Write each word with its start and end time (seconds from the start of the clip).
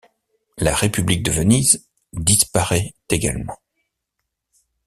La 0.57 0.73
république 0.73 1.21
de 1.21 1.29
Venise 1.29 1.87
disparaît 2.13 2.95
également. 3.07 3.59